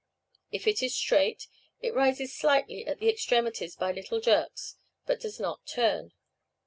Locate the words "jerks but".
4.19-5.19